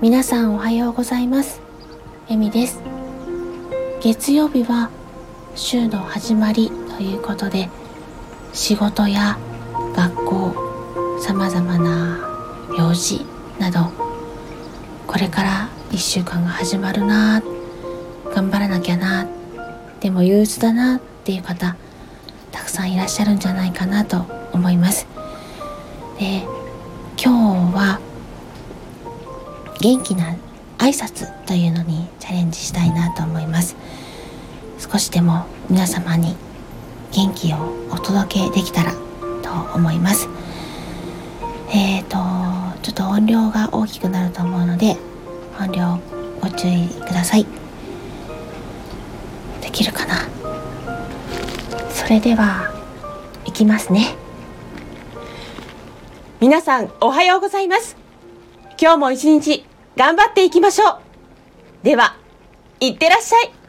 [0.00, 1.60] 皆さんおはようございます。
[2.28, 2.80] えみです。
[4.02, 4.90] 月曜日は
[5.54, 7.70] 週の始まりということで
[8.52, 9.38] 仕事や
[9.94, 10.54] 学校
[11.20, 12.18] さまざまな
[12.76, 13.24] 用事
[13.58, 13.90] など
[15.06, 17.42] これから1週間が始まるな
[18.34, 19.26] 頑張らなきゃな
[20.00, 21.76] でも憂鬱だなっていう方
[22.50, 25.06] たくさんいらっしゃるんじゃないかなと思います。
[26.18, 26.42] で
[27.16, 28.00] 今日は
[29.84, 30.34] 元気な
[30.78, 33.76] 挨拶というのにチャレンジしたいなと思います。
[34.78, 36.36] 少しでも皆様に
[37.12, 37.58] 元気を
[37.90, 38.92] お届けできたら
[39.42, 40.26] と思います。
[41.68, 42.16] えーと
[42.82, 44.96] ちょっと音量が大きくなると思うので
[45.60, 45.98] 音量
[46.40, 47.46] ご注意ください。
[49.60, 50.14] できるかな？
[51.90, 52.72] それでは
[53.44, 54.16] いきますね。
[56.40, 57.98] 皆さんおはようございます。
[58.80, 60.98] 今日も一日頑張っていきましょう。
[61.82, 62.16] では、
[62.80, 63.63] いってらっしゃい。